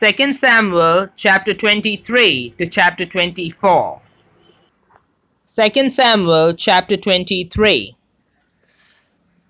2 0.00 0.32
Samuel 0.32 1.08
chapter 1.14 1.52
23 1.52 2.54
to 2.56 2.66
chapter 2.66 3.04
24. 3.04 4.00
2 5.46 5.90
Samuel 5.90 6.54
chapter 6.54 6.96
23. 6.96 7.94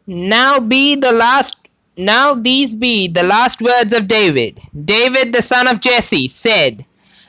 Now 0.08 0.58
be 0.58 0.96
the 0.96 1.12
last 1.12 1.54
now 1.96 2.34
these 2.34 2.74
be 2.74 3.06
the 3.06 3.22
last 3.22 3.62
words 3.62 3.92
of 3.92 4.08
David. 4.08 4.60
David 4.84 5.32
the 5.32 5.40
son 5.40 5.68
of 5.68 5.80
Jesse 5.80 6.26
said, 6.26 6.84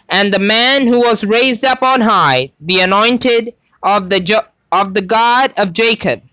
and 0.09 0.33
the 0.33 0.39
man 0.39 0.87
who 0.87 1.01
was 1.01 1.23
raised 1.23 1.63
up 1.63 1.83
on 1.83 2.01
high, 2.01 2.51
the 2.59 2.79
anointed 2.79 3.53
of 3.83 4.09
the 4.09 4.19
jo- 4.19 4.49
of 4.71 4.95
the 4.95 5.01
God 5.03 5.53
of 5.57 5.73
Jacob, 5.73 6.23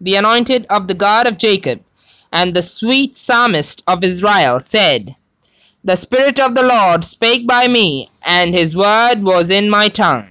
the 0.00 0.16
anointed 0.16 0.66
of 0.70 0.88
the 0.88 0.94
God 0.94 1.28
of 1.28 1.38
Jacob, 1.38 1.84
and 2.32 2.52
the 2.52 2.62
sweet 2.62 3.14
psalmist 3.14 3.84
of 3.86 4.02
Israel 4.02 4.58
said, 4.58 5.14
The 5.86 5.94
Spirit 5.94 6.40
of 6.40 6.56
the 6.56 6.64
Lord 6.64 7.04
spake 7.04 7.46
by 7.46 7.68
me, 7.68 8.10
and 8.22 8.52
his 8.52 8.74
word 8.74 9.22
was 9.22 9.50
in 9.50 9.70
my 9.70 9.86
tongue. 9.88 10.30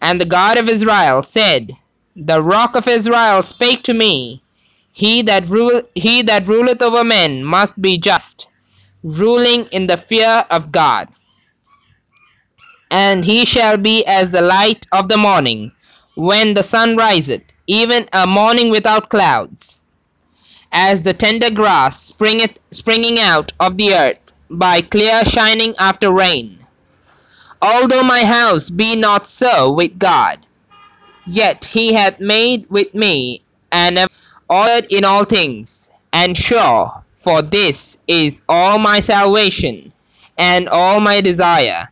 And 0.00 0.18
the 0.18 0.24
God 0.24 0.56
of 0.56 0.70
Israel 0.70 1.22
said, 1.22 1.72
The 2.16 2.42
rock 2.42 2.74
of 2.74 2.88
Israel 2.88 3.42
spake 3.42 3.82
to 3.82 3.92
me, 3.92 4.42
He 4.90 5.20
that, 5.20 5.46
rule, 5.48 5.82
he 5.94 6.22
that 6.22 6.46
ruleth 6.46 6.80
over 6.80 7.04
men 7.04 7.44
must 7.44 7.82
be 7.82 7.98
just, 7.98 8.46
ruling 9.02 9.66
in 9.66 9.86
the 9.86 9.98
fear 9.98 10.46
of 10.50 10.72
God. 10.72 11.08
And 12.90 13.26
he 13.26 13.44
shall 13.44 13.76
be 13.76 14.02
as 14.06 14.30
the 14.30 14.40
light 14.40 14.86
of 14.92 15.08
the 15.08 15.18
morning, 15.18 15.72
when 16.14 16.54
the 16.54 16.62
sun 16.62 16.96
riseth, 16.96 17.44
even 17.66 18.06
a 18.14 18.26
morning 18.26 18.70
without 18.70 19.10
clouds 19.10 19.84
as 20.72 21.02
the 21.02 21.14
tender 21.14 21.50
grass 21.50 22.12
springeth 22.12 22.58
springing 22.70 23.18
out 23.18 23.52
of 23.58 23.78
the 23.78 23.94
earth 23.94 24.27
by 24.50 24.80
clear 24.80 25.24
shining 25.24 25.74
after 25.78 26.10
rain. 26.10 26.58
Although 27.62 28.02
my 28.02 28.24
house 28.24 28.70
be 28.70 28.96
not 28.96 29.26
so 29.26 29.72
with 29.72 29.98
God, 29.98 30.38
yet 31.26 31.64
he 31.64 31.92
hath 31.92 32.20
made 32.20 32.68
with 32.70 32.94
me 32.94 33.42
an 33.72 34.06
ordered 34.48 34.86
in 34.90 35.04
all 35.04 35.24
things, 35.24 35.90
and 36.12 36.36
sure, 36.36 37.04
for 37.14 37.42
this 37.42 37.98
is 38.08 38.42
all 38.48 38.78
my 38.78 39.00
salvation 39.00 39.92
and 40.38 40.68
all 40.68 41.00
my 41.00 41.20
desire, 41.20 41.88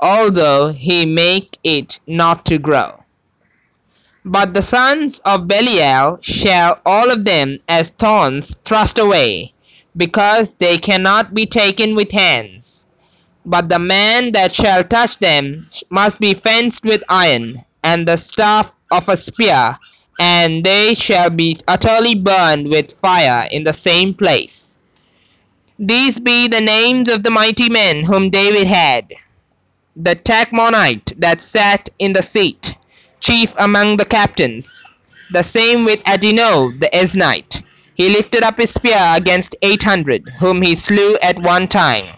although 0.00 0.72
he 0.72 1.06
make 1.06 1.56
it 1.64 2.00
not 2.06 2.44
to 2.46 2.58
grow. 2.58 3.04
But 4.24 4.54
the 4.54 4.62
sons 4.62 5.20
of 5.20 5.48
Belial 5.48 6.18
shall 6.22 6.80
all 6.84 7.10
of 7.10 7.24
them 7.24 7.60
as 7.68 7.90
thorns 7.90 8.56
thrust 8.64 8.98
away, 8.98 9.53
because 9.96 10.54
they 10.54 10.78
cannot 10.78 11.34
be 11.34 11.46
taken 11.46 11.94
with 11.94 12.12
hands. 12.12 12.86
But 13.46 13.68
the 13.68 13.78
man 13.78 14.32
that 14.32 14.54
shall 14.54 14.84
touch 14.84 15.18
them 15.18 15.68
must 15.90 16.18
be 16.18 16.34
fenced 16.34 16.84
with 16.84 17.02
iron, 17.08 17.64
and 17.82 18.08
the 18.08 18.16
staff 18.16 18.74
of 18.90 19.08
a 19.08 19.16
spear, 19.16 19.78
and 20.18 20.64
they 20.64 20.94
shall 20.94 21.30
be 21.30 21.56
utterly 21.68 22.14
burned 22.14 22.68
with 22.68 22.92
fire 22.92 23.46
in 23.50 23.64
the 23.64 23.72
same 23.72 24.14
place. 24.14 24.78
These 25.78 26.18
be 26.18 26.48
the 26.48 26.60
names 26.60 27.08
of 27.08 27.22
the 27.22 27.30
mighty 27.30 27.68
men 27.68 28.04
whom 28.04 28.30
David 28.30 28.66
had 28.66 29.12
the 29.96 30.14
Tachmonite 30.16 31.12
that 31.18 31.40
sat 31.40 31.88
in 31.98 32.12
the 32.12 32.22
seat, 32.22 32.76
chief 33.20 33.54
among 33.58 33.96
the 33.96 34.04
captains, 34.04 34.90
the 35.32 35.42
same 35.42 35.84
with 35.84 36.02
Adino 36.04 36.78
the 36.80 36.88
Eznite. 36.92 37.62
He 37.94 38.08
lifted 38.08 38.42
up 38.42 38.58
his 38.58 38.74
spear 38.74 38.98
against 39.14 39.56
eight 39.62 39.82
hundred, 39.82 40.28
whom 40.38 40.62
he 40.62 40.74
slew 40.74 41.16
at 41.22 41.38
one 41.38 41.68
time. 41.68 42.16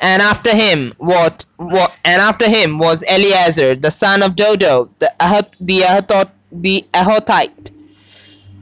And 0.00 0.20
after 0.20 0.54
him 0.54 0.94
what, 0.98 1.46
what 1.56 1.92
and 2.04 2.20
after 2.20 2.48
him 2.48 2.78
was 2.78 3.04
Eleazar 3.06 3.76
the 3.76 3.90
son 3.90 4.22
of 4.22 4.36
Dodo 4.36 4.90
the 4.98 5.12
Ahot, 5.20 5.54
the 5.60 5.80
Ahotot, 5.82 6.30
the 6.50 6.84
Ahotite, 6.92 7.70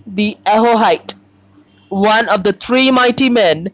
the 0.06 0.36
Ahohite, 0.44 1.14
one 1.88 2.28
of 2.28 2.44
the 2.44 2.52
three 2.52 2.90
mighty 2.90 3.30
men 3.30 3.68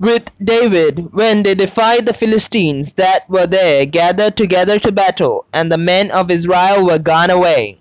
with 0.00 0.30
David 0.42 1.12
when 1.12 1.42
they 1.42 1.54
defied 1.54 2.06
the 2.06 2.12
Philistines 2.12 2.94
that 2.94 3.28
were 3.28 3.46
there 3.46 3.86
gathered 3.86 4.36
together 4.36 4.78
to 4.80 4.90
battle, 4.90 5.44
and 5.52 5.70
the 5.70 5.78
men 5.78 6.10
of 6.10 6.30
Israel 6.30 6.84
were 6.84 6.98
gone 6.98 7.30
away. 7.30 7.78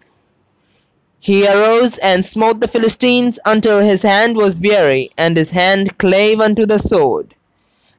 He 1.24 1.48
arose 1.48 2.00
and 2.00 2.26
smote 2.26 2.60
the 2.60 2.68
Philistines 2.68 3.40
until 3.46 3.80
his 3.80 4.02
hand 4.02 4.36
was 4.36 4.60
weary, 4.60 5.10
and 5.18 5.38
his 5.38 5.52
hand 5.52 5.98
clave 5.98 6.42
unto 6.42 6.66
the 6.66 6.80
sword. 6.80 7.34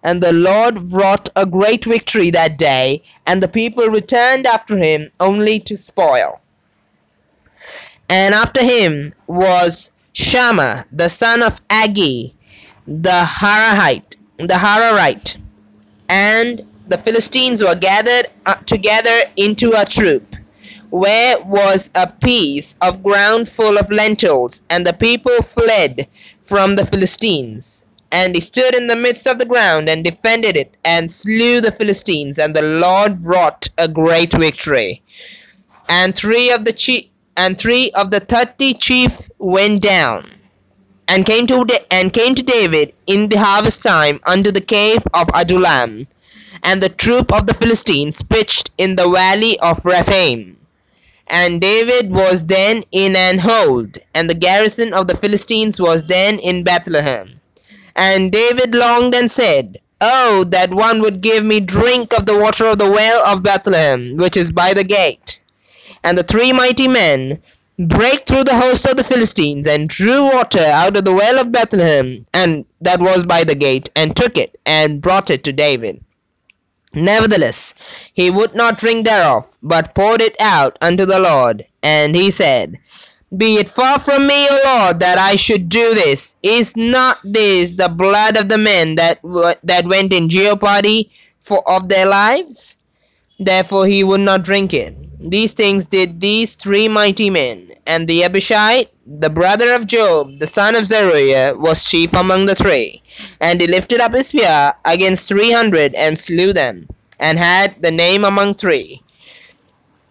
And 0.03 0.23
the 0.23 0.35
Lord 0.35 0.93
wrought 0.93 1.31
a 1.35 1.47
great 1.47 1.87
victory 1.87 2.29
that 2.33 2.59
day, 2.59 3.03
and 3.27 3.43
the 3.43 3.49
people 3.49 3.87
returned 3.87 4.47
after 4.47 4.77
him 4.77 5.11
only 5.21 5.59
to 5.61 5.75
spoil. 5.75 6.43
And 8.11 8.35
after 8.35 8.63
him 8.63 9.15
was 9.27 9.91
Shammah 10.13 10.85
the 10.93 11.09
son 11.09 11.43
of 11.43 11.67
Agee, 11.69 12.35
the 12.87 13.23
Harahite, 13.41 14.17
the 14.37 14.59
Hararite, 14.65 15.39
and 16.11 16.61
the 16.89 16.99
Philistines 16.99 17.65
were 17.65 17.75
gathered 17.75 18.27
uh, 18.45 18.57
together 18.67 19.19
into 19.39 19.73
a 19.73 19.87
troop, 19.87 20.37
where 20.95 21.41
was 21.41 21.91
a 21.97 22.07
piece 22.07 22.77
of 22.81 23.03
ground 23.03 23.49
full 23.49 23.77
of 23.79 23.91
lentils, 23.91 24.63
and 24.71 24.87
the 24.87 24.93
people 24.93 25.37
fled 25.43 26.07
from 26.45 26.77
the 26.77 26.87
Philistines. 26.87 27.91
And 28.13 28.37
he 28.37 28.41
stood 28.41 28.77
in 28.77 28.87
the 28.87 28.95
midst 28.95 29.27
of 29.27 29.39
the 29.39 29.45
ground 29.45 29.89
and 29.89 30.05
defended 30.05 30.57
it, 30.57 30.73
and 30.85 31.11
slew 31.11 31.61
the 31.61 31.73
Philistines, 31.73 32.39
and 32.39 32.55
the 32.55 32.63
Lord 32.63 33.17
wrought 33.23 33.69
a 33.77 33.89
great 33.89 34.33
victory. 34.35 35.03
And 35.89 36.15
three 36.15 36.53
of 36.53 36.65
the 36.65 36.73
chief 36.73 37.07
and 37.37 37.59
three 37.59 37.91
of 37.97 38.13
the 38.13 38.21
thirty 38.21 38.73
chief 38.73 39.29
went 39.41 39.83
down 39.83 40.31
and 41.09 41.27
came 41.27 41.49
to 41.49 41.65
Da- 41.65 41.87
and 41.91 42.13
came 42.13 42.37
to 42.37 42.45
David 42.45 42.93
in 43.09 43.29
the 43.31 43.41
harvest 43.41 43.83
time 43.83 44.21
unto 44.27 44.53
the 44.53 44.61
cave 44.61 45.03
of 45.13 45.29
Adullam, 45.35 46.07
and 46.63 46.81
the 46.81 46.89
troop 46.89 47.33
of 47.35 47.49
the 47.49 47.55
Philistines 47.55 48.23
pitched 48.23 48.71
in 48.79 48.95
the 48.95 49.11
valley 49.11 49.59
of 49.59 49.85
Rephaim. 49.85 50.54
And 51.29 51.61
David 51.61 52.13
was 52.13 52.45
then 52.45 52.83
in 52.93 53.17
an 53.17 53.39
hold, 53.39 53.97
and 54.15 54.29
the 54.29 54.35
garrison 54.35 54.93
of 54.93 55.09
the 55.09 55.17
Philistines 55.17 55.81
was 55.81 56.05
then 56.07 56.39
in 56.39 56.65
Bethlehem. 56.65 57.41
And 57.97 58.31
David 58.31 58.75
longed 58.75 59.15
and 59.15 59.31
said, 59.31 59.79
Oh, 60.01 60.45
that 60.49 60.75
one 60.75 61.01
would 61.01 61.23
give 61.23 61.45
me 61.45 61.61
drink 61.61 62.13
of 62.13 62.27
the 62.27 62.37
water 62.37 62.67
of 62.67 62.79
the 62.79 62.91
well 62.91 63.25
of 63.27 63.43
Bethlehem, 63.43 64.17
which 64.17 64.37
is 64.37 64.53
by 64.53 64.75
the 64.75 64.85
gate. 64.85 65.41
And 66.03 66.19
the 66.19 66.23
three 66.23 66.53
mighty 66.53 66.89
men 66.89 67.41
brake 67.79 68.27
through 68.27 68.45
the 68.45 68.59
host 68.59 68.87
of 68.87 68.97
the 68.97 69.05
Philistines, 69.05 69.67
and 69.67 69.89
drew 69.89 70.25
water 70.25 70.61
out 70.61 70.97
of 70.97 71.05
the 71.05 71.15
well 71.15 71.39
of 71.39 71.51
Bethlehem, 71.51 72.27
and 72.35 72.67
that 72.83 73.01
was 73.01 73.25
by 73.25 73.45
the 73.45 73.55
gate, 73.55 73.89
and 73.97 74.15
took 74.15 74.37
it, 74.37 74.61
and 74.67 75.01
brought 75.01 75.31
it 75.31 75.43
to 75.45 75.53
David. 75.53 76.04
Nevertheless, 76.95 77.75
he 78.15 78.31
would 78.31 78.55
not 78.55 78.79
drink 78.79 79.05
thereof, 79.07 79.57
but 79.63 79.95
poured 79.95 80.21
it 80.21 80.37
out 80.41 80.79
unto 80.81 81.05
the 81.05 81.19
Lord. 81.19 81.65
And 81.83 82.15
he 82.15 82.31
said, 82.31 82.79
Be 83.37 83.57
it 83.57 83.69
far 83.69 83.99
from 83.99 84.27
me, 84.27 84.47
O 84.49 84.61
Lord, 84.65 85.01
that 85.01 85.19
I 85.19 85.37
should 85.37 85.69
do 85.69 85.95
this. 85.95 86.37
Is 86.43 86.77
not 86.77 87.19
this 87.25 87.75
the 87.75 87.89
blood 87.89 88.37
of 88.37 88.49
the 88.49 88.59
men 88.59 88.95
that 88.97 89.23
w- 89.23 89.55
that 89.65 89.87
went 89.87 90.13
in 90.13 90.29
jeopardy 90.29 91.11
for 91.41 91.69
of 91.69 91.89
their 91.89 92.07
lives? 92.07 92.77
Therefore 93.39 93.87
he 93.87 94.05
would 94.05 94.21
not 94.21 94.43
drink 94.45 94.73
it. 94.75 94.95
These 95.21 95.55
things 95.55 95.87
did 95.87 96.21
these 96.21 96.55
three 96.55 96.89
mighty 96.89 97.31
men, 97.31 97.71
and 97.87 98.07
the 98.09 98.25
Abishai, 98.25 98.87
the 99.07 99.31
brother 99.31 99.73
of 99.75 99.87
Joab, 99.87 100.39
the 100.39 100.47
son 100.47 100.75
of 100.75 100.87
Zeruiah, 100.87 101.55
was 101.57 101.85
chief 101.85 102.13
among 102.15 102.47
the 102.47 102.55
three. 102.55 103.03
And 103.41 103.61
he 103.61 103.67
lifted 103.67 104.01
up 104.01 104.15
his 104.15 104.29
spear 104.29 104.75
against 104.85 105.29
three 105.29 105.53
hundred, 105.53 105.95
and 105.95 106.19
slew 106.19 106.53
them, 106.53 106.89
and 107.19 107.39
had 107.39 107.81
the 107.83 107.91
name 107.91 108.25
among 108.25 108.55
three. 108.55 109.03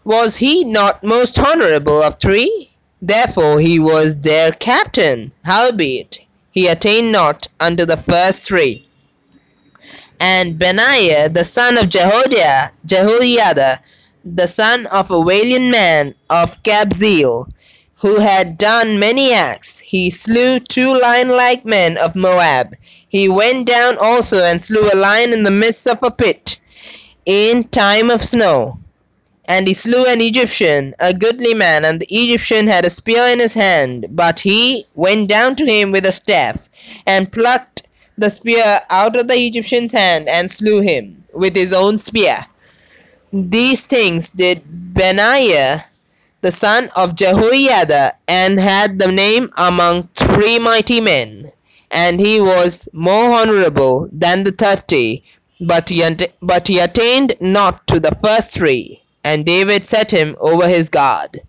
Was 0.03 0.37
he 0.37 0.63
not 0.63 1.03
most 1.03 1.39
honorable 1.39 2.01
of 2.01 2.19
three? 2.19 2.71
Therefore 3.01 3.59
he 3.59 3.79
was 3.79 4.19
their 4.19 4.51
captain. 4.51 5.31
Howbeit, 5.43 6.19
he 6.51 6.67
attained 6.67 7.11
not 7.11 7.47
unto 7.59 7.85
the 7.85 7.97
first 7.97 8.43
three 8.47 8.87
and 10.23 10.57
Benaiah 10.57 11.27
the 11.27 11.43
son 11.43 11.77
of 11.77 11.89
Jehoiada, 11.89 12.71
Jehoiada, 12.85 13.81
the 14.23 14.47
son 14.47 14.85
of 14.85 15.11
a 15.11 15.21
valiant 15.21 15.69
man 15.69 16.15
of 16.29 16.63
Kabzeel, 16.63 17.51
who 18.03 18.19
had 18.19 18.57
done 18.57 18.99
many 18.99 19.31
acts. 19.31 19.79
He 19.79 20.09
slew 20.09 20.59
two 20.59 20.99
lion-like 20.99 21.63
men 21.63 21.97
of 21.97 22.17
Moab. 22.17 22.75
He 23.07 23.29
went 23.29 23.65
down 23.65 23.97
also 23.97 24.43
and 24.43 24.61
slew 24.61 24.89
a 24.91 24.93
lion 24.93 25.31
in 25.31 25.43
the 25.43 25.51
midst 25.51 25.87
of 25.87 26.03
a 26.03 26.11
pit 26.11 26.59
in 27.25 27.63
time 27.63 28.11
of 28.11 28.21
snow. 28.21 28.77
And 29.45 29.69
he 29.69 29.73
slew 29.73 30.03
an 30.05 30.19
Egyptian, 30.19 30.93
a 30.99 31.13
goodly 31.13 31.53
man, 31.53 31.85
and 31.85 32.01
the 32.01 32.07
Egyptian 32.09 32.67
had 32.67 32.83
a 32.83 32.89
spear 32.89 33.23
in 33.29 33.39
his 33.39 33.53
hand, 33.53 34.07
but 34.09 34.37
he 34.37 34.85
went 34.95 35.29
down 35.29 35.55
to 35.55 35.65
him 35.65 35.93
with 35.93 36.05
a 36.05 36.11
staff, 36.11 36.67
and 37.07 37.31
plucked 37.31 37.83
the 38.17 38.29
spear 38.29 38.81
out 38.89 39.15
of 39.15 39.29
the 39.29 39.35
Egyptian's 39.35 39.93
hand 39.93 40.27
and 40.27 40.51
slew 40.51 40.81
him 40.81 41.23
with 41.33 41.55
his 41.55 41.71
own 41.71 41.97
spear. 41.97 42.45
These 43.31 43.85
things 43.85 44.29
did 44.29 44.61
Benaiah 44.93 45.85
the 46.43 46.51
son 46.51 46.89
of 46.95 47.15
Jehoiada, 47.15 48.13
and 48.27 48.59
had 48.59 48.99
the 48.99 49.11
name 49.11 49.49
among 49.57 50.03
three 50.09 50.59
mighty 50.59 50.99
men. 50.99 51.51
And 51.89 52.19
he 52.19 52.41
was 52.41 52.89
more 52.91 53.33
honorable 53.33 54.09
than 54.11 54.43
the 54.43 54.51
thirty, 54.51 55.23
but 55.61 55.87
he, 55.87 56.03
but 56.41 56.67
he 56.67 56.79
attained 56.79 57.37
not 57.39 57.87
to 57.87 57.99
the 57.99 58.15
first 58.23 58.53
three. 58.53 59.01
And 59.23 59.45
David 59.45 59.87
set 59.87 60.11
him 60.11 60.35
over 60.41 60.67
his 60.67 60.89
guard. 60.89 61.39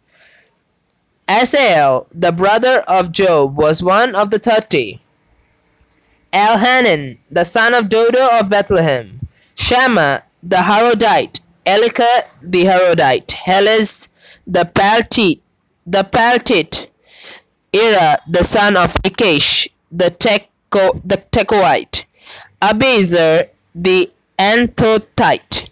Asahel, 1.26 2.06
the 2.14 2.30
brother 2.30 2.84
of 2.86 3.10
Joab, 3.10 3.56
was 3.56 3.82
one 3.82 4.14
of 4.14 4.30
the 4.30 4.38
thirty. 4.38 5.00
Elhanan, 6.32 7.18
the 7.32 7.44
son 7.44 7.74
of 7.74 7.88
Dodo 7.88 8.28
of 8.38 8.48
Bethlehem, 8.48 9.26
Shammah, 9.56 10.22
the 10.42 10.56
Harodite, 10.56 11.40
Elika, 11.66 12.30
the 12.42 12.64
Harodite, 12.64 13.32
Helez, 13.32 14.08
the 14.46 14.64
Paltite, 14.74 15.40
the 15.86 16.02
Paltite, 16.04 16.88
Ira, 17.74 18.16
the 18.28 18.42
son 18.44 18.76
of 18.76 18.94
Ikkesh, 19.02 19.68
the 19.90 20.10
Tekoite, 20.10 22.04
Abiezer, 22.62 23.48
the 23.74 24.10
Anathothite, 24.38 25.68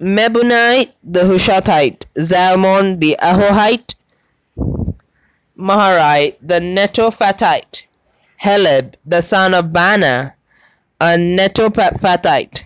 Mebunnai, 0.00 0.90
the 1.04 1.20
Hushathite, 1.20 2.04
Zalmon, 2.18 3.00
the 3.00 3.16
Ahohite, 3.20 3.94
Maharai, 5.58 6.34
the 6.42 6.60
Netophathite, 6.60 7.86
Heleb, 8.42 8.94
the 9.06 9.20
son 9.20 9.54
of 9.54 9.66
Baanah, 9.66 10.32
a 11.00 11.04
Netophathite, 11.04 12.62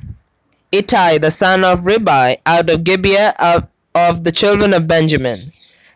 Ittai, 0.73 1.19
the 1.19 1.31
son 1.31 1.65
of 1.65 1.81
Ribai, 1.81 2.39
out 2.47 2.71
of 2.71 2.85
Gibeah 2.85 3.35
of, 3.39 3.69
of 3.96 4.25
the 4.25 4.31
children 4.32 4.75
of 4.75 4.87
Benjamin, 4.87 5.40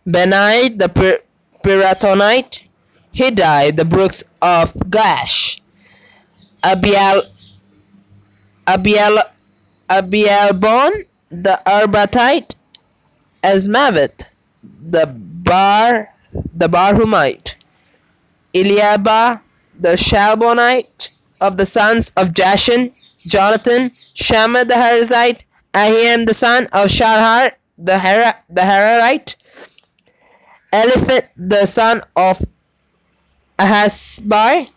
Benai, 0.09 0.77
the 0.79 0.89
Pir- 0.89 1.21
Pirathonite, 1.63 2.67
Hiddai, 3.15 3.77
the 3.77 3.85
brooks 3.85 4.25
of 4.41 4.73
Gaash, 4.97 5.61
Abial, 6.65 7.23
Abial, 8.67 9.19
Abialbon, 9.91 11.05
the 11.31 11.61
Arbatite, 11.67 12.55
Azmaveth, 13.43 14.33
the 14.63 15.07
Bar, 15.07 16.09
the 16.55 16.69
Barhumite, 16.69 17.55
Eliabah, 18.55 19.43
the 19.79 19.91
Shaalbonite, 19.91 21.11
of 21.43 21.57
the 21.59 21.67
sons 21.67 22.11
of 22.17 22.29
Jashan, 22.29 22.93
Jonathan, 23.27 23.93
Shammah 24.15 24.65
the 24.65 24.75
Harizite, 24.75 25.45
Ahiam 25.75 26.27
the 26.27 26.35
son 26.35 26.65
of 26.73 26.89
Sharhar, 26.89 27.53
the, 27.85 27.99
Hera, 27.99 28.37
the 28.49 28.63
Hararite, 28.63 29.35
Eliphat 30.73 31.29
the 31.37 31.67
son 31.67 32.03
of 32.17 32.41
Ahasbai, 33.59 34.69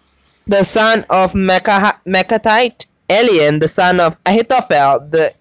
the 0.48 0.64
son 0.64 1.06
of 1.10 1.34
Mechathite, 1.34 2.86
Elian 3.10 3.60
the 3.60 3.68
son 3.68 4.00
of 4.00 4.20
Ahithophel, 4.26 5.08
the, 5.10 5.34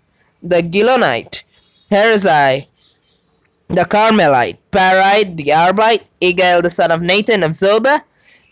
the 0.43 0.63
Gilonite, 0.63 1.43
Herzai, 1.91 2.67
the 3.69 3.85
Carmelite, 3.85 4.59
Parite, 4.71 5.37
the 5.37 5.47
Arbite, 5.47 6.03
Igal 6.21 6.63
the 6.63 6.71
son 6.71 6.91
of 6.91 7.01
Nathan 7.01 7.43
of 7.43 7.53
Zobah, 7.53 8.01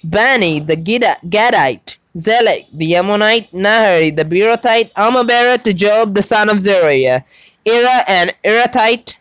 Bani 0.05 0.61
the 0.61 0.77
Gadite, 0.77 1.99
Zelek 2.17 2.67
the 2.73 2.95
Ammonite, 2.97 3.53
Nahari 3.53 4.17
the 4.17 4.25
Beerothite, 4.25 4.93
Amabera 4.95 5.63
to 5.63 5.73
Joab 5.75 6.15
the 6.15 6.23
son 6.23 6.49
of 6.49 6.59
Zeruiah, 6.59 7.23
Ira 7.67 8.05
and 8.09 8.33
Irathite, 8.45 9.17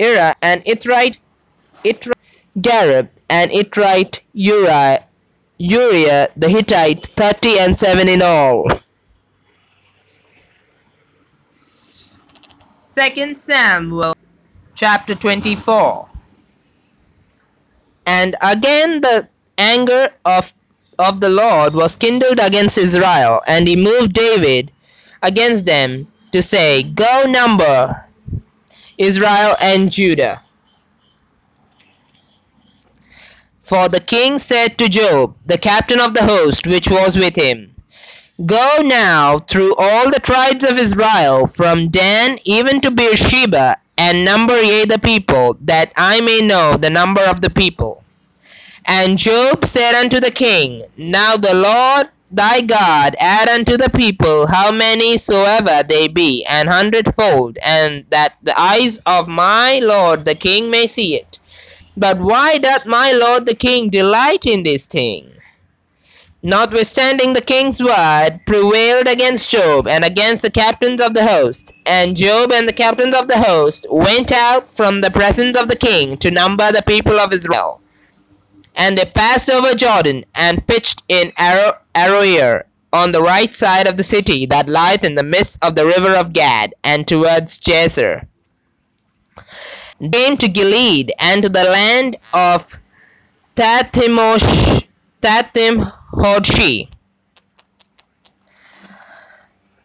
Ira 0.00 0.34
and 0.42 0.62
Itrite, 0.64 1.18
Itra, 1.84 2.12
Gareb 2.58 3.08
and 3.28 3.50
Itrite, 3.50 4.20
Uriah, 4.32 5.04
Uriah 5.58 6.28
the 6.36 6.48
Hittite, 6.48 7.06
thirty 7.16 7.58
and 7.58 7.76
seven 7.76 8.08
in 8.08 8.22
all. 8.22 8.66
Second 12.58 13.36
Samuel 13.36 14.14
chapter 14.74 15.14
24 15.14 16.08
And 18.06 18.36
again 18.40 19.00
the 19.00 19.28
anger 19.58 20.08
of 20.24 20.52
of 20.98 21.20
the 21.20 21.28
Lord 21.28 21.74
was 21.74 21.96
kindled 21.96 22.38
against 22.38 22.78
Israel, 22.78 23.40
and 23.48 23.66
he 23.66 23.74
moved 23.74 24.12
David 24.12 24.70
against 25.22 25.66
them 25.66 26.06
to 26.34 26.42
say, 26.42 26.82
Go 26.82 27.22
number 27.28 28.04
Israel 28.98 29.54
and 29.62 29.90
Judah. 29.90 30.42
For 33.60 33.88
the 33.88 34.00
king 34.00 34.40
said 34.40 34.76
to 34.78 34.88
Joab, 34.88 35.36
the 35.46 35.58
captain 35.58 36.00
of 36.00 36.12
the 36.12 36.24
host 36.24 36.66
which 36.66 36.90
was 36.90 37.16
with 37.16 37.36
him, 37.36 37.76
Go 38.44 38.78
now 38.82 39.38
through 39.38 39.76
all 39.76 40.10
the 40.10 40.18
tribes 40.18 40.64
of 40.64 40.76
Israel, 40.76 41.46
from 41.46 41.86
Dan 41.86 42.38
even 42.44 42.80
to 42.80 42.90
Beersheba, 42.90 43.76
and 43.96 44.24
number 44.24 44.60
ye 44.60 44.84
the 44.86 44.98
people, 44.98 45.56
that 45.60 45.92
I 45.96 46.20
may 46.20 46.40
know 46.40 46.76
the 46.76 46.90
number 46.90 47.22
of 47.22 47.42
the 47.42 47.50
people. 47.50 48.02
And 48.86 49.16
Joab 49.16 49.64
said 49.64 49.94
unto 49.94 50.18
the 50.18 50.32
king, 50.32 50.82
Now 50.96 51.36
the 51.36 51.54
Lord 51.54 52.08
thy 52.30 52.60
God 52.60 53.14
add 53.18 53.48
unto 53.48 53.76
the 53.76 53.90
people 53.90 54.46
how 54.46 54.72
many 54.72 55.16
soever 55.16 55.82
they 55.86 56.08
be, 56.08 56.44
an 56.44 56.66
hundredfold, 56.66 57.58
and 57.62 58.04
that 58.10 58.34
the 58.42 58.58
eyes 58.58 58.98
of 59.06 59.28
my 59.28 59.78
lord 59.78 60.24
the 60.24 60.34
king 60.34 60.70
may 60.70 60.86
see 60.86 61.16
it. 61.16 61.38
But 61.96 62.18
why 62.18 62.58
doth 62.58 62.86
my 62.86 63.12
lord 63.12 63.46
the 63.46 63.54
king 63.54 63.88
delight 63.88 64.46
in 64.46 64.62
this 64.64 64.86
thing? 64.86 65.30
Notwithstanding 66.42 67.32
the 67.32 67.40
king's 67.40 67.82
word 67.82 68.40
prevailed 68.46 69.06
against 69.06 69.50
Joab 69.50 69.88
and 69.88 70.04
against 70.04 70.42
the 70.42 70.50
captains 70.50 71.00
of 71.00 71.14
the 71.14 71.24
host. 71.24 71.72
And 71.86 72.16
Joab 72.16 72.52
and 72.52 72.68
the 72.68 72.72
captains 72.72 73.14
of 73.14 73.28
the 73.28 73.38
host 73.38 73.86
went 73.90 74.30
out 74.30 74.68
from 74.76 75.00
the 75.00 75.10
presence 75.10 75.56
of 75.56 75.68
the 75.68 75.76
king 75.76 76.18
to 76.18 76.30
number 76.30 76.70
the 76.70 76.82
people 76.82 77.18
of 77.18 77.32
Israel. 77.32 77.80
And 78.76 78.98
they 78.98 79.04
passed 79.04 79.48
over 79.48 79.74
Jordan, 79.74 80.24
and 80.34 80.66
pitched 80.66 81.02
in 81.08 81.30
Aroer 81.32 82.64
on 82.92 83.12
the 83.12 83.22
right 83.22 83.54
side 83.54 83.86
of 83.86 83.96
the 83.96 84.02
city 84.02 84.46
that 84.46 84.68
lieth 84.68 85.04
in 85.04 85.14
the 85.14 85.22
midst 85.22 85.64
of 85.64 85.74
the 85.74 85.86
river 85.86 86.14
of 86.14 86.32
Gad, 86.32 86.74
and 86.82 87.06
towards 87.06 87.58
Jazer. 87.58 88.26
Came 90.12 90.36
to 90.36 90.48
Gilead, 90.48 91.12
and 91.18 91.42
to 91.44 91.48
the 91.48 91.64
land 91.64 92.16
of 92.34 92.80
Tathimosh, 93.56 94.88
Tathimhodshi. 95.22 96.88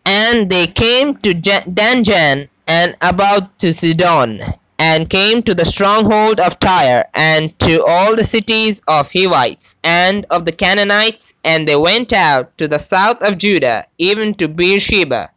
And 0.05 0.49
they 0.49 0.65
came 0.65 1.15
to 1.17 1.33
Danjaan, 1.35 2.49
and 2.67 2.95
about 3.01 3.57
to 3.59 3.71
Sidon, 3.71 4.41
and 4.79 5.09
came 5.09 5.43
to 5.43 5.53
the 5.53 5.65
stronghold 5.65 6.39
of 6.39 6.59
Tyre, 6.59 7.05
and 7.13 7.57
to 7.59 7.83
all 7.85 8.15
the 8.15 8.23
cities 8.23 8.81
of 8.87 9.11
Hivites, 9.11 9.75
and 9.83 10.25
of 10.31 10.45
the 10.45 10.53
Canaanites, 10.53 11.33
and 11.43 11.67
they 11.67 11.75
went 11.75 12.13
out 12.13 12.57
to 12.57 12.67
the 12.67 12.79
south 12.79 13.21
of 13.21 13.37
Judah, 13.37 13.85
even 13.97 14.33
to 14.35 14.47
Beersheba. 14.47 15.29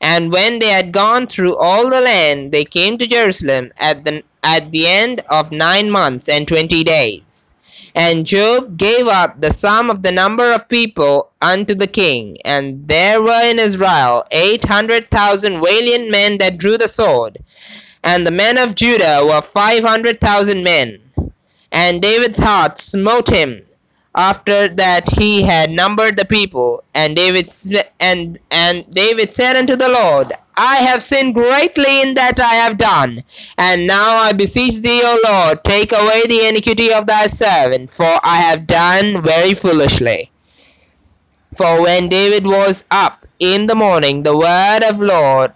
And 0.00 0.30
when 0.30 0.58
they 0.58 0.68
had 0.68 0.92
gone 0.92 1.26
through 1.26 1.56
all 1.56 1.88
the 1.88 2.02
land, 2.02 2.52
they 2.52 2.66
came 2.66 2.98
to 2.98 3.06
Jerusalem 3.06 3.72
at 3.78 4.04
the, 4.04 4.22
at 4.42 4.70
the 4.70 4.86
end 4.86 5.22
of 5.30 5.50
nine 5.50 5.90
months 5.90 6.28
and 6.28 6.46
twenty 6.46 6.84
days. 6.84 7.54
And 7.96 8.26
Joab 8.26 8.76
gave 8.76 9.06
up 9.06 9.40
the 9.40 9.52
sum 9.52 9.88
of 9.88 10.02
the 10.02 10.10
number 10.12 10.52
of 10.52 10.68
people 10.68 11.30
unto 11.40 11.74
the 11.74 11.86
king, 11.86 12.36
and 12.44 12.86
there 12.88 13.22
were 13.22 13.42
in 13.44 13.58
Israel 13.58 14.24
eight 14.32 14.64
hundred 14.64 15.10
thousand 15.10 15.62
valiant 15.62 16.10
men 16.10 16.36
that 16.38 16.58
drew 16.58 16.76
the 16.76 16.88
sword, 16.88 17.38
and 18.04 18.26
the 18.26 18.30
men 18.30 18.58
of 18.58 18.74
Judah 18.74 19.24
were 19.24 19.40
five 19.42 19.82
hundred 19.82 20.20
thousand 20.20 20.62
men. 20.62 21.00
And 21.72 22.00
David's 22.00 22.38
heart 22.38 22.78
smote 22.78 23.28
him 23.28 23.62
after 24.14 24.68
that 24.68 25.08
he 25.18 25.42
had 25.42 25.70
numbered 25.70 26.16
the 26.16 26.24
people. 26.24 26.84
And 26.94 27.16
David 27.16 27.50
and 27.98 28.38
and 28.50 28.88
David 28.90 29.32
said 29.32 29.56
unto 29.56 29.74
the 29.74 29.88
Lord, 29.88 30.32
I 30.56 30.76
have 30.76 31.02
sinned 31.02 31.34
greatly 31.34 32.02
in 32.02 32.14
that 32.14 32.38
I 32.38 32.54
have 32.54 32.76
done. 32.76 33.24
And 33.58 33.86
now 33.86 34.16
I 34.16 34.32
beseech 34.32 34.82
thee, 34.82 35.00
O 35.02 35.18
Lord, 35.24 35.64
take 35.64 35.90
away 35.92 36.22
the 36.28 36.46
iniquity 36.46 36.92
of 36.92 37.06
thy 37.06 37.26
servant, 37.26 37.90
for 37.90 38.20
I 38.22 38.36
have 38.36 38.66
done 38.66 39.22
very 39.22 39.54
foolishly. 39.54 40.30
For 41.56 41.82
when 41.82 42.08
David 42.08 42.46
was 42.46 42.84
up 42.90 43.26
in 43.38 43.66
the 43.66 43.74
morning, 43.74 44.22
the 44.22 44.36
word 44.36 44.82
of 44.84 45.00
Lord, 45.00 45.52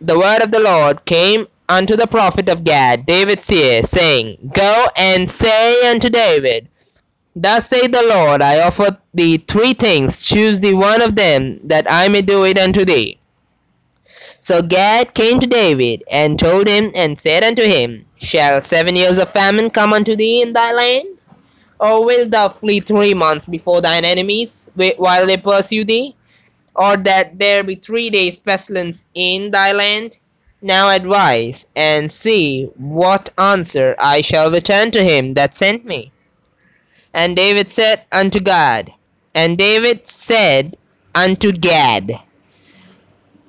the 0.00 0.18
word 0.18 0.42
of 0.42 0.50
the 0.50 0.60
Lord 0.60 1.04
came 1.04 1.46
unto 1.68 1.96
the 1.96 2.06
prophet 2.06 2.48
of 2.48 2.64
Gad, 2.64 3.04
David 3.06 3.42
seer, 3.42 3.82
saying, 3.82 4.50
Go 4.54 4.86
and 4.96 5.28
say 5.28 5.88
unto 5.88 6.08
David, 6.08 6.68
Thus 7.36 7.68
saith 7.68 7.92
the 7.92 8.02
Lord, 8.02 8.42
I 8.42 8.60
offer 8.60 8.98
thee 9.14 9.36
three 9.38 9.74
things, 9.74 10.22
choose 10.22 10.60
thee 10.60 10.74
one 10.74 11.02
of 11.02 11.14
them, 11.14 11.60
that 11.64 11.86
I 11.90 12.08
may 12.08 12.22
do 12.22 12.44
it 12.44 12.58
unto 12.58 12.84
thee. 12.84 13.18
So 14.40 14.62
Gad 14.62 15.14
came 15.14 15.38
to 15.40 15.46
David, 15.46 16.02
and 16.10 16.38
told 16.38 16.66
him, 16.66 16.90
and 16.94 17.18
said 17.18 17.44
unto 17.44 17.62
him, 17.62 18.06
Shall 18.16 18.60
seven 18.60 18.96
years 18.96 19.18
of 19.18 19.30
famine 19.30 19.70
come 19.70 19.92
unto 19.92 20.16
thee 20.16 20.42
in 20.42 20.52
thy 20.52 20.72
land? 20.72 21.18
Or 21.78 22.04
wilt 22.04 22.30
thou 22.30 22.48
flee 22.48 22.80
three 22.80 23.14
months 23.14 23.44
before 23.44 23.80
thine 23.80 24.04
enemies, 24.04 24.70
while 24.96 25.26
they 25.26 25.36
pursue 25.36 25.84
thee? 25.84 26.16
Or 26.74 26.96
that 26.96 27.38
there 27.38 27.62
be 27.62 27.74
three 27.76 28.10
days 28.10 28.40
pestilence 28.40 29.04
in 29.14 29.50
thy 29.50 29.72
land? 29.72 30.16
Now 30.60 30.90
advise, 30.90 31.66
and 31.76 32.10
see 32.10 32.64
what 32.76 33.28
answer 33.38 33.94
I 33.98 34.20
shall 34.20 34.50
return 34.50 34.90
to 34.90 35.04
him 35.04 35.34
that 35.34 35.54
sent 35.54 35.84
me. 35.84 36.10
And 37.14 37.36
David 37.36 37.70
said 37.70 38.02
unto 38.10 38.40
Gad, 38.40 38.92
and 39.34 39.56
David 39.56 40.06
said 40.06 40.76
unto 41.14 41.52
Gad, 41.52 42.18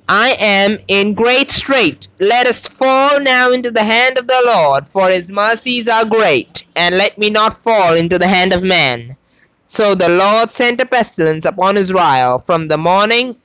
I 0.07 0.37
am 0.39 0.79
in 0.87 1.13
great 1.13 1.51
strait. 1.51 2.07
Let 2.19 2.47
us 2.47 2.67
fall 2.67 3.19
now 3.19 3.51
into 3.51 3.71
the 3.71 3.83
hand 3.83 4.17
of 4.17 4.27
the 4.27 4.41
Lord, 4.45 4.87
for 4.87 5.09
his 5.09 5.31
mercies 5.31 5.87
are 5.87 6.05
great, 6.05 6.63
and 6.75 6.97
let 6.97 7.17
me 7.17 7.29
not 7.29 7.57
fall 7.57 7.95
into 7.95 8.19
the 8.19 8.27
hand 8.27 8.53
of 8.53 8.63
man. 8.63 9.17
So 9.65 9.93
the 9.95 10.09
Lord 10.09 10.49
sent 10.51 10.81
a 10.81 10.85
pestilence 10.85 11.45
upon 11.45 11.77
Israel 11.77 12.39
from 12.39 12.67
the 12.67 12.77
morning 12.77 13.35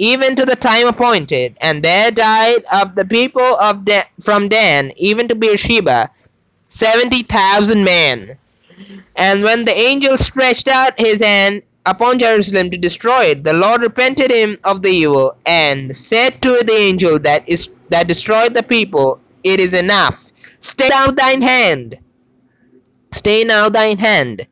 even 0.00 0.34
to 0.34 0.46
the 0.46 0.56
time 0.56 0.86
appointed, 0.86 1.58
and 1.60 1.82
there 1.82 2.10
died 2.10 2.62
of 2.72 2.94
the 2.94 3.04
people 3.04 3.42
of 3.60 3.84
Dan, 3.84 4.04
from 4.20 4.48
Dan 4.48 4.92
even 4.96 5.28
to 5.28 5.34
Beersheba 5.34 6.08
seventy 6.68 7.22
thousand 7.22 7.84
men. 7.84 8.38
And 9.16 9.42
when 9.42 9.66
the 9.66 9.76
angel 9.76 10.16
stretched 10.16 10.68
out 10.68 10.98
his 10.98 11.20
hand 11.20 11.62
upon 11.84 12.18
Jerusalem 12.18 12.70
to 12.70 12.78
destroy 12.78 13.24
it, 13.26 13.44
the 13.44 13.52
Lord 13.52 13.82
repented 13.82 14.30
him 14.30 14.58
of 14.64 14.80
the 14.80 14.88
evil, 14.88 15.36
and 15.44 15.94
said 15.94 16.40
to 16.40 16.62
the 16.64 16.72
angel 16.72 17.18
that 17.18 17.46
is 17.46 17.68
that 17.90 18.08
destroyed 18.08 18.54
the 18.54 18.62
people, 18.62 19.20
It 19.44 19.60
is 19.60 19.74
enough. 19.74 20.32
Stay 20.60 20.88
now 20.88 21.08
thine 21.08 21.42
hand. 21.42 21.96
Stay 23.12 23.44
now 23.44 23.68
thine 23.68 23.98
hand. 23.98 24.46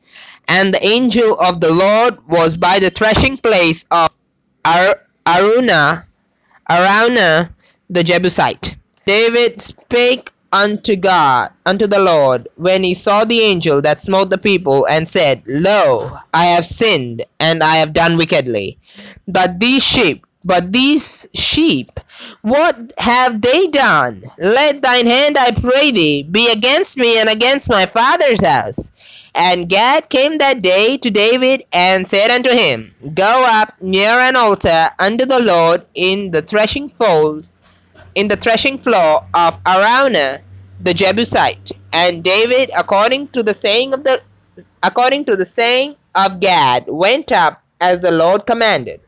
And 0.47 0.75
the 0.75 0.85
angel 0.85 1.41
of 1.41 1.61
the 1.61 1.73
Lord 1.73 2.19
was 2.29 2.57
by 2.57 2.79
the 2.79 2.91
threshing 2.91 3.39
place 3.39 3.85
of 3.91 4.15
Ar- 4.65 5.01
Araunah, 5.29 6.07
Araunah 6.71 7.51
the 7.91 8.03
Jebusite. 8.03 8.77
David 9.05 9.61
spake 9.61 10.33
unto 10.55 10.97
God, 10.97 11.53
unto 11.67 11.87
the 11.87 11.99
Lord, 11.99 12.49
when 12.57 12.83
he 12.83 12.95
saw 12.95 13.27
the 13.27 13.41
angel 13.41 13.83
that 13.83 14.01
smote 14.01 14.31
the 14.31 14.39
people, 14.39 14.87
and 14.87 15.07
said, 15.07 15.43
Lo, 15.47 16.17
I 16.33 16.47
have 16.47 16.65
sinned, 16.65 17.27
and 17.39 17.63
I 17.63 17.77
have 17.77 17.93
done 17.93 18.17
wickedly. 18.17 18.79
But 19.27 19.61
these 19.61 19.85
sheep, 19.85 20.27
but 20.47 20.73
these 20.73 21.29
sheep, 21.35 22.01
what 22.41 22.95
have 22.97 23.43
they 23.43 23.67
done? 23.67 24.25
Let 24.39 24.81
thine 24.81 25.07
hand, 25.07 25.37
I 25.37 25.51
pray 25.51 25.91
thee, 25.91 26.23
be 26.23 26.51
against 26.51 26.97
me 26.97 27.21
and 27.21 27.29
against 27.29 27.69
my 27.69 27.85
father's 27.85 28.43
house. 28.43 28.93
And 29.39 29.69
Gad 29.69 30.09
came 30.11 30.39
that 30.39 30.63
day 30.63 30.97
to 30.99 31.11
David 31.11 31.63
and 31.73 32.09
said 32.09 32.33
unto 32.33 32.51
him, 32.51 32.93
Go 33.15 33.47
up 33.47 33.73
near 33.81 34.11
an 34.11 34.35
altar 34.35 34.91
unto 34.99 35.25
the 35.25 35.39
Lord 35.39 35.87
in 35.95 36.33
the 36.33 36.43
threshing 36.43 36.89
fold 36.89 37.49
in 38.17 38.27
the 38.27 38.37
threshing 38.37 38.79
floor 38.79 39.25
of 39.35 39.63
Araunah 39.63 40.43
the 40.81 40.93
Jebusite. 40.93 41.71
And 41.93 42.25
David, 42.25 42.73
according 42.77 43.29
to 43.29 43.45
the 43.45 43.55
saying 43.55 43.95
of 43.95 44.03
the 44.03 44.21
according 44.83 45.25
to 45.27 45.37
the 45.37 45.47
saying 45.47 45.95
of 46.17 46.41
Gad, 46.41 46.85
went 46.89 47.31
up 47.31 47.63
as 47.81 48.03
the 48.03 48.11
Lord 48.11 48.45
commanded. 48.45 49.01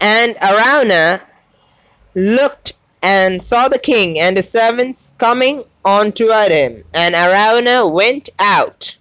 And 0.00 0.34
Araunah 0.36 1.20
looked 2.14 2.72
and 3.02 3.42
saw 3.42 3.68
the 3.68 3.78
king 3.78 4.18
and 4.18 4.38
his 4.38 4.48
servants 4.48 5.12
coming 5.18 5.64
on 5.84 6.12
toward 6.12 6.50
him. 6.50 6.84
And 6.94 7.14
Araunah 7.14 7.92
went 7.92 8.28
out 8.38 8.96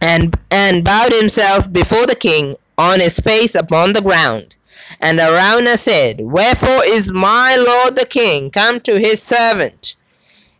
and, 0.00 0.36
and 0.50 0.84
bowed 0.84 1.12
himself 1.12 1.72
before 1.72 2.06
the 2.06 2.16
king 2.16 2.56
on 2.76 3.00
his 3.00 3.18
face 3.20 3.54
upon 3.54 3.92
the 3.92 4.00
ground. 4.00 4.56
And 5.00 5.18
Araunah 5.18 5.78
said, 5.78 6.20
Wherefore 6.20 6.84
is 6.84 7.10
my 7.10 7.56
lord 7.56 7.96
the 7.96 8.06
king 8.06 8.50
come 8.50 8.80
to 8.80 8.98
his 8.98 9.22
servant? 9.22 9.94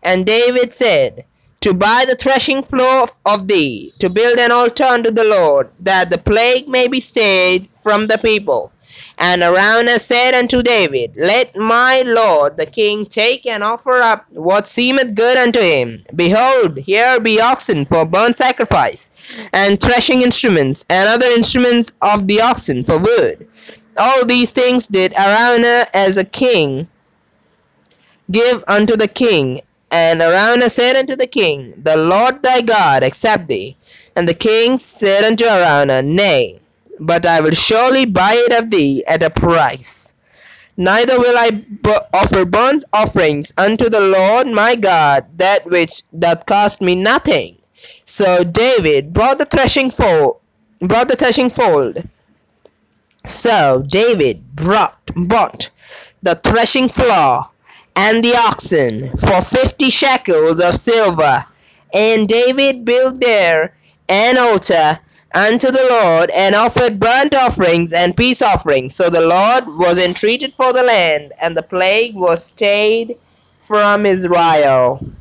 And 0.03 0.27
David 0.27 0.73
said, 0.73 1.25
To 1.61 1.75
buy 1.75 2.05
the 2.07 2.17
threshing 2.17 2.63
floor 2.63 3.09
of 3.25 3.47
thee, 3.47 3.93
to 4.01 4.11
build 4.11 4.39
an 4.39 4.51
altar 4.51 4.85
unto 4.85 5.11
the 5.11 5.25
Lord, 5.25 5.71
that 5.81 6.11
the 6.11 6.19
plague 6.19 6.69
may 6.69 6.89
be 6.89 7.01
stayed 7.01 7.69
from 7.81 8.09
the 8.09 8.19
people. 8.19 8.73
And 9.19 9.43
Araunah 9.43 9.99
said 9.99 10.35
unto 10.35 10.63
David, 10.63 11.15
Let 11.17 11.57
my 11.57 12.03
lord 12.03 12.57
the 12.57 12.67
king 12.67 13.07
take 13.07 13.47
and 13.47 13.63
offer 13.63 14.01
up 14.03 14.27
what 14.31 14.67
seemeth 14.67 15.15
good 15.15 15.37
unto 15.37 15.61
him. 15.61 16.05
Behold, 16.15 16.79
here 16.79 17.21
be 17.21 17.41
oxen 17.41 17.85
for 17.85 18.05
burnt 18.05 18.37
sacrifice, 18.37 19.11
and 19.53 19.81
threshing 19.81 20.23
instruments, 20.23 20.85
and 20.89 21.09
other 21.09 21.27
instruments 21.27 21.93
of 22.03 22.27
the 22.27 22.41
oxen 22.41 22.83
for 22.83 22.99
wood. 22.99 23.49
All 23.99 24.25
these 24.25 24.53
things 24.53 24.87
did 24.87 25.13
Araunah 25.13 25.87
as 25.93 26.17
a 26.17 26.25
king 26.25 26.89
give 28.31 28.65
unto 28.67 28.97
the 28.97 29.09
king. 29.09 29.61
And 29.91 30.23
Araunah 30.23 30.71
said 30.71 30.97
unto 30.97 31.15
the 31.17 31.27
king, 31.27 31.75
The 31.77 31.97
Lord 31.97 32.43
thy 32.43 32.63
God 32.63 33.03
accept 33.03 33.49
thee. 33.49 33.77
And 34.17 34.27
the 34.27 34.35
king 34.35 34.79
said 34.79 35.25
unto 35.25 35.45
Araunah, 35.45 36.03
Nay, 36.03 36.62
but 37.07 37.27
I 37.27 37.41
will 37.41 37.53
surely 37.53 38.07
buy 38.07 38.35
it 38.35 38.53
of 38.53 38.71
thee 38.71 39.05
at 39.07 39.23
a 39.23 39.31
price. 39.31 40.15
Neither 40.77 41.19
will 41.19 41.37
I 41.37 41.65
offer 42.15 42.45
burnt 42.45 42.85
offerings 42.93 43.53
unto 43.59 43.89
the 43.89 44.01
Lord 44.01 44.47
my 44.47 44.75
God, 44.75 45.29
that 45.37 45.67
which 45.67 46.03
doth 46.19 46.47
cost 46.47 46.81
me 46.81 46.95
nothing. 46.95 47.59
So 48.05 48.43
David 48.45 49.13
brought 49.13 49.39
the 49.39 49.45
threshing 49.45 49.91
fold, 49.91 50.41
brought 50.81 51.09
the 51.09 51.17
threshing 51.17 51.51
fold. 51.51 52.09
So 53.25 53.85
David 53.87 54.57
brought 54.57 54.99
bought 55.15 55.71
the 56.23 56.37
threshing 56.37 56.89
floor 56.89 57.47
and 57.95 58.25
the 58.25 58.35
oxen 58.37 59.09
for 59.19 59.43
fifty 59.43 59.91
shekels 59.91 60.61
of 60.61 60.75
silver. 60.75 61.45
And 61.93 62.27
David 62.27 62.85
built 62.85 63.21
there 63.21 63.75
an 64.09 64.39
altar 64.39 64.99
unto 65.35 65.71
the 65.71 65.87
Lord 65.91 66.31
and 66.31 66.55
offered 66.55 67.01
burnt 67.01 67.35
offerings 67.35 67.93
and 67.93 68.17
peace 68.17 68.43
offerings. 68.43 68.95
So 68.95 69.11
the 69.11 69.21
Lord 69.23 69.67
was 69.67 69.99
entreated 70.03 70.55
for 70.55 70.73
the 70.73 70.83
land, 70.83 71.33
and 71.43 71.57
the 71.57 71.63
plague 71.63 72.15
was 72.15 72.45
stayed 72.45 73.19
from 73.61 74.07
Israel. 74.07 75.05